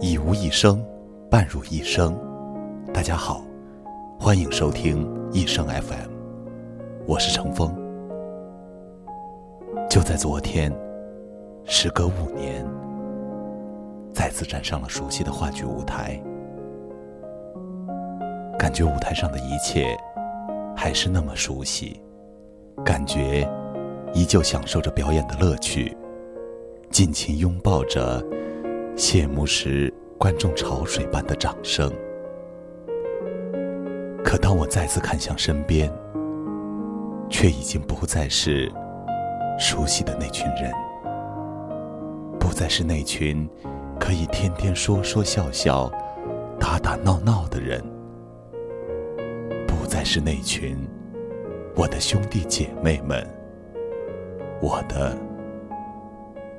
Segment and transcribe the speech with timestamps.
[0.00, 0.84] 一无一生，
[1.30, 2.12] 伴入一生。
[2.92, 3.40] 大家好，
[4.18, 6.10] 欢迎收听一生 FM，
[7.06, 7.72] 我是程峰。
[9.88, 10.76] 就在昨天，
[11.64, 12.66] 时隔五年，
[14.12, 16.20] 再次站上了熟悉的话剧舞台，
[18.58, 19.96] 感觉舞台上的一切
[20.76, 22.02] 还是那么熟悉，
[22.84, 23.48] 感觉
[24.12, 25.96] 依旧享受着表演的乐趣，
[26.92, 28.22] 尽情拥抱着
[28.94, 31.90] 谢幕时观众潮水般的掌声。
[34.22, 35.90] 可当我再次看向身边，
[37.30, 38.70] 却已经不再是。
[39.58, 40.72] 熟悉的那群人，
[42.40, 43.48] 不再是那群
[44.00, 45.92] 可以天天说说笑笑、
[46.58, 47.80] 打打闹闹的人，
[49.68, 50.76] 不再是那群
[51.76, 53.24] 我的兄弟姐妹们，
[54.60, 55.16] 我的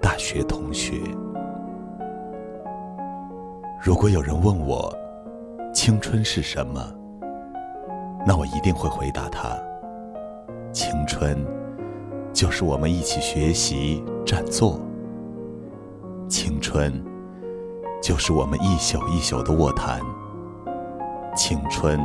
[0.00, 1.00] 大学同学。
[3.80, 4.92] 如果有人问我
[5.72, 6.80] 青春是什么，
[8.26, 9.56] 那我一定会回答他：
[10.72, 11.38] 青春。
[12.30, 14.78] 就是我们一起学习、占座。
[16.28, 17.02] 青春，
[18.00, 20.00] 就是我们一宿一宿的卧谈。
[21.34, 21.98] 青春，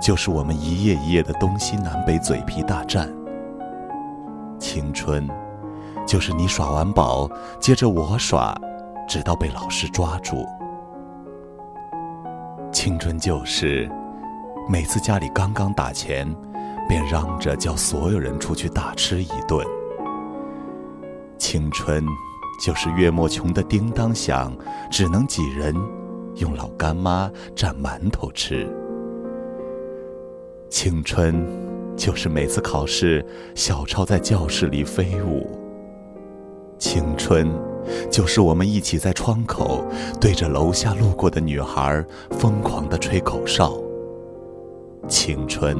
[0.00, 3.08] 就是我们一夜一夜的东西南北嘴皮大战。
[4.58, 5.28] 青春，
[6.06, 8.54] 就是你耍完宝，接着我耍，
[9.08, 10.46] 直到被老师抓住。
[12.72, 13.90] 青春就是
[14.68, 16.26] 每次家里刚刚打钱。
[16.88, 19.64] 便嚷着叫所有人出去大吃一顿。
[21.38, 22.04] 青春，
[22.60, 24.52] 就是月末穷得叮当响，
[24.90, 25.72] 只能几人
[26.34, 28.68] 用老干妈蘸馒头吃。
[30.68, 31.46] 青春，
[31.96, 35.59] 就是每次考试小抄在教室里飞舞。
[36.80, 37.48] 青春，
[38.10, 39.84] 就是我们一起在窗口
[40.18, 43.72] 对着楼下路过的女孩疯狂地吹口哨。
[45.06, 45.76] 青春。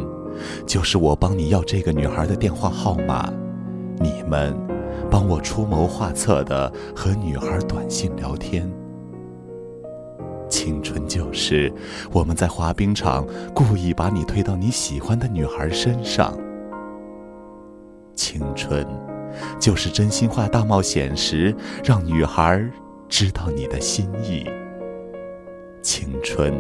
[0.66, 3.30] 就是我帮你要这个女孩的电话号码，
[3.98, 4.56] 你们
[5.10, 8.70] 帮我出谋划策的和女孩短信聊天。
[10.48, 11.70] 青春就是
[12.10, 16.34] 我们在滑冰场故意把你推到你喜欢的女孩身上。
[18.14, 18.86] 青春
[19.58, 21.54] 就是真心话大冒险时
[21.84, 22.62] 让女孩
[23.08, 24.44] 知道你的心意。
[25.82, 26.54] 青春。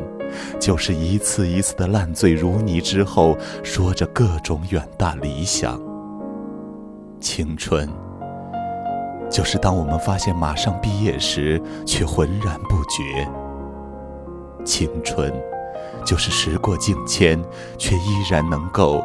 [0.60, 5.82] 就是一次一次的烂醉如泥之后，说着各种远大理想。
[7.18, 7.88] 青春，
[9.28, 13.28] 就是当我们发现马上毕业时，却浑然不觉。
[14.64, 15.32] 青春，
[16.04, 17.42] 就是时过境迁，
[17.76, 19.04] 却依然能够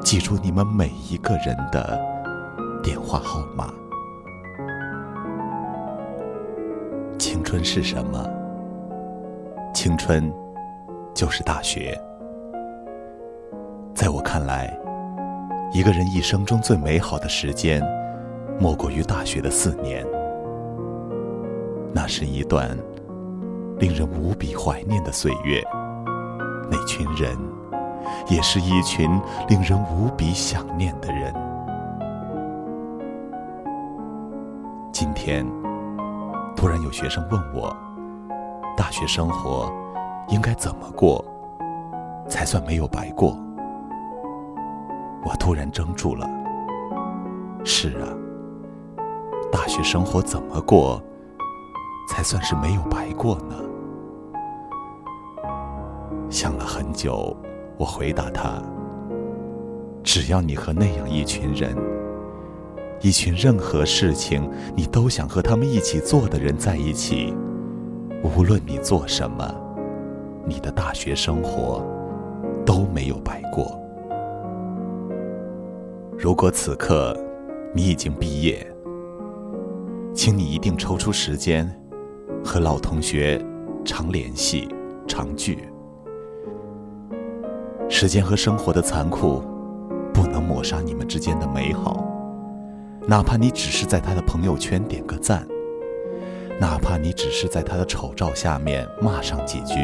[0.00, 2.00] 记住你们每一个人的
[2.82, 3.72] 电话号码。
[7.18, 8.28] 青春是什么？
[9.72, 10.32] 青春。
[11.14, 11.94] 就是大学，
[13.94, 14.74] 在我看来，
[15.70, 17.82] 一个人一生中最美好的时间，
[18.58, 20.04] 莫过于大学的四年。
[21.92, 22.76] 那是一段
[23.78, 25.62] 令人无比怀念的岁月，
[26.70, 27.36] 那群人，
[28.30, 31.32] 也是一群令人无比想念的人。
[35.24, 35.46] 天，
[36.56, 37.72] 突然有学生问我，
[38.76, 39.72] 大学生活。
[40.28, 41.24] 应该怎么过，
[42.28, 43.36] 才算没有白过？
[45.24, 46.28] 我突然怔住了。
[47.64, 48.08] 是啊，
[49.52, 51.00] 大学生活怎么过，
[52.08, 53.54] 才算是没有白过呢？
[56.30, 57.36] 想了很久，
[57.76, 58.60] 我回答他：
[60.02, 61.76] 只要你和那样一群人，
[63.02, 67.34] 一群任何事情你都想和他们一起做的人在一起，
[68.22, 69.52] 无论你做什么。
[70.46, 71.84] 你的大学生活
[72.64, 73.76] 都没有白过。
[76.16, 77.16] 如果此刻
[77.74, 78.64] 你已经毕业，
[80.14, 81.68] 请你一定抽出时间
[82.44, 83.44] 和老同学
[83.84, 84.68] 常联系、
[85.08, 85.58] 常聚。
[87.88, 89.42] 时间和生活的残酷
[90.14, 92.04] 不能抹杀你们之间的美好，
[93.06, 95.46] 哪怕你只是在他的朋友圈点个赞，
[96.60, 99.74] 哪怕你只是在他的丑照下面骂上几句。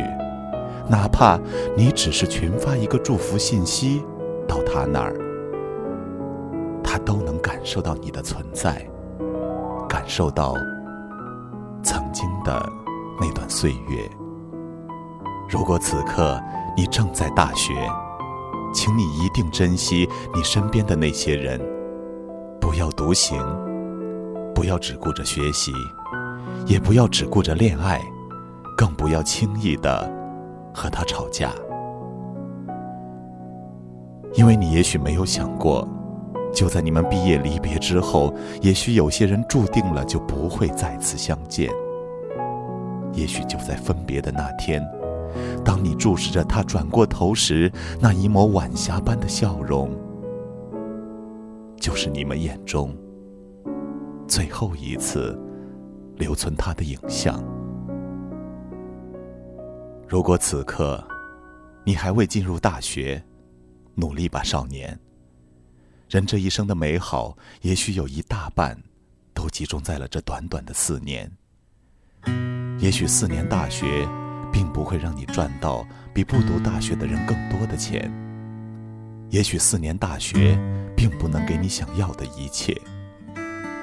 [0.89, 1.39] 哪怕
[1.77, 4.03] 你只是群发一个祝福信息
[4.47, 5.15] 到他那儿，
[6.83, 8.89] 他都能感受到你的存在，
[9.89, 10.55] 感受到
[11.83, 12.67] 曾经的
[13.21, 14.09] 那段岁月。
[15.51, 16.41] 如果此刻
[16.77, 17.75] 你正在大学，
[18.73, 21.61] 请你一定珍惜你身边的那些人，
[22.79, 23.37] 要独行，
[24.55, 25.73] 不要只顾着学习，
[26.65, 28.01] 也不要只顾着恋爱，
[28.77, 30.09] 更不要轻易的
[30.73, 31.51] 和他吵架，
[34.35, 35.87] 因为你也许没有想过，
[36.55, 38.33] 就在你们毕业离别之后，
[38.63, 41.69] 也许有些人注定了就不会再次相见。
[43.13, 44.87] 也许就在分别的那天，
[45.65, 49.91] 当你注视着他转过头时，那一抹晚霞般的笑容，
[51.81, 52.97] 就是你们眼中。
[54.27, 55.39] 最后一次
[56.17, 57.43] 留存他的影像。
[60.07, 61.03] 如果此刻
[61.85, 63.23] 你还未进入大学，
[63.95, 64.99] 努力吧，少年。
[66.09, 68.79] 人这一生的美好，也许有一大半
[69.33, 71.31] 都集中在了这短短的四年。
[72.79, 74.07] 也许四年大学
[74.53, 78.28] 并不会让你赚到比不读大学的人更多的钱。
[79.31, 80.59] 也许四年大学
[80.97, 82.75] 并不能给你想要的一切。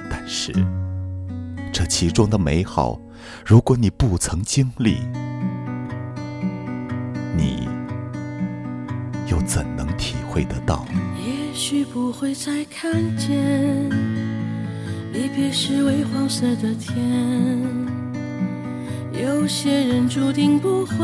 [0.10, 0.54] 但是，
[1.72, 3.00] 这其中的美好，
[3.46, 4.98] 如果你不曾经历，
[7.36, 7.68] 你
[9.30, 10.86] 又怎能体会得到？
[11.26, 13.90] 也许不会再看见
[15.14, 16.96] 离别时微黄色的天，
[19.14, 20.96] 有些人注定不会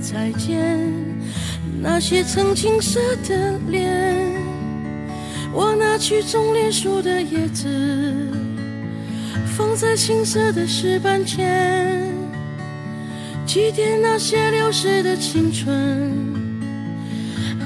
[0.00, 0.78] 再见
[1.82, 3.90] 那些曾青涩的脸。
[5.52, 7.66] 我拿去种莲树的叶子，
[9.56, 12.06] 放在青涩的石板前，
[13.46, 16.12] 祭奠那些流逝的青春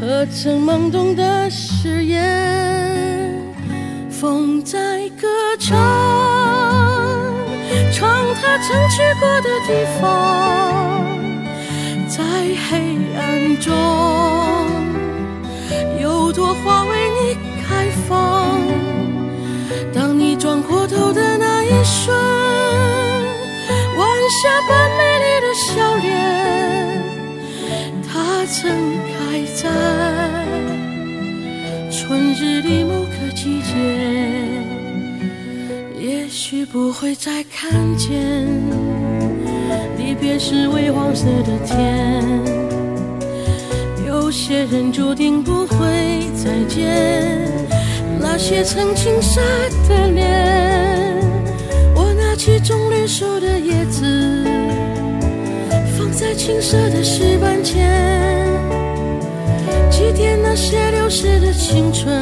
[0.00, 3.34] 和曾懵懂的誓言。
[4.11, 5.28] 风在歌
[5.58, 5.76] 唱，
[7.93, 11.05] 唱它曾去过的地方，
[12.16, 12.22] 在
[12.69, 13.75] 黑暗中，
[16.00, 17.55] 有朵花为你。
[17.66, 18.61] 开放。
[19.93, 22.14] 当你转过头的那一瞬，
[23.96, 26.05] 晚霞般美丽的笑脸，
[28.06, 28.70] 它曾
[29.11, 29.16] 开
[29.55, 29.62] 在
[31.90, 33.72] 春日的某个季节。
[35.99, 38.46] 也许不会再看见
[40.14, 42.22] 别是微黄色的天。
[44.06, 45.76] 有些人注定不会
[46.34, 47.50] 再见，
[48.20, 49.40] 那些曾青涩
[49.88, 51.22] 的脸。
[51.94, 54.44] 我拿起种绿树的叶子，
[55.96, 58.46] 放在青涩的石板前，
[59.90, 62.14] 祭奠那些流逝的青春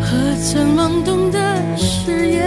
[0.00, 1.38] 和曾懵懂的
[1.76, 2.43] 誓言。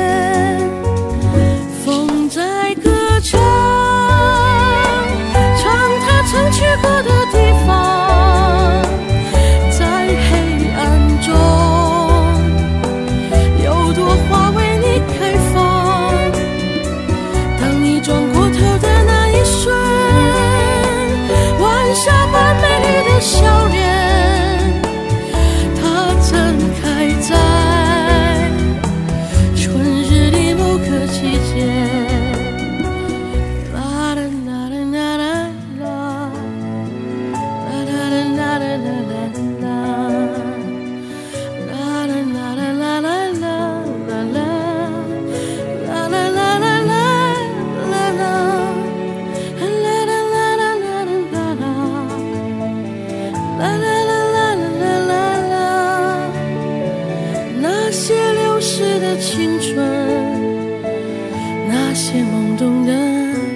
[62.32, 63.47] 懵懂的